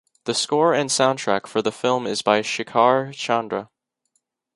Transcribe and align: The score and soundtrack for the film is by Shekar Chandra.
The 0.23 0.33
score 0.33 0.73
and 0.73 0.89
soundtrack 0.89 1.45
for 1.45 1.61
the 1.61 1.71
film 1.71 2.07
is 2.07 2.23
by 2.23 2.41
Shekar 2.41 3.13
Chandra. 3.13 3.69